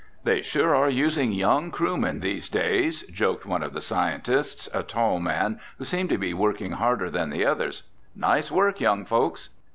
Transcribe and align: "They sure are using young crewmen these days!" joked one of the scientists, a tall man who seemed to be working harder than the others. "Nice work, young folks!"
"They 0.23 0.41
sure 0.41 0.73
are 0.75 0.89
using 0.89 1.31
young 1.31 1.69
crewmen 1.69 2.21
these 2.21 2.49
days!" 2.49 3.03
joked 3.11 3.45
one 3.45 3.61
of 3.61 3.73
the 3.73 3.81
scientists, 3.81 4.67
a 4.73 4.81
tall 4.81 5.19
man 5.19 5.59
who 5.77 5.85
seemed 5.85 6.09
to 6.09 6.17
be 6.17 6.33
working 6.33 6.71
harder 6.71 7.11
than 7.11 7.29
the 7.29 7.45
others. 7.45 7.83
"Nice 8.15 8.51
work, 8.51 8.81
young 8.81 9.05
folks!" 9.05 9.49